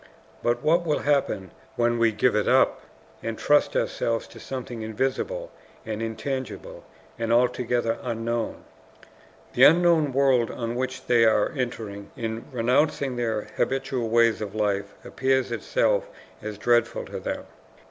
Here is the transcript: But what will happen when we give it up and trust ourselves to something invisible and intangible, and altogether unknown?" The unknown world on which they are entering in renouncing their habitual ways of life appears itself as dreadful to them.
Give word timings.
But 0.41 0.63
what 0.63 0.83
will 0.83 1.01
happen 1.05 1.51
when 1.75 1.99
we 1.99 2.11
give 2.11 2.35
it 2.35 2.47
up 2.47 2.81
and 3.21 3.37
trust 3.37 3.77
ourselves 3.77 4.25
to 4.29 4.39
something 4.39 4.81
invisible 4.81 5.51
and 5.85 6.01
intangible, 6.01 6.83
and 7.19 7.31
altogether 7.31 7.99
unknown?" 8.01 8.63
The 9.53 9.65
unknown 9.65 10.11
world 10.11 10.49
on 10.49 10.73
which 10.73 11.05
they 11.05 11.23
are 11.25 11.51
entering 11.55 12.09
in 12.17 12.45
renouncing 12.51 13.15
their 13.15 13.43
habitual 13.57 14.09
ways 14.09 14.41
of 14.41 14.55
life 14.55 14.95
appears 15.05 15.51
itself 15.51 16.09
as 16.41 16.57
dreadful 16.57 17.05
to 17.05 17.19
them. 17.19 17.45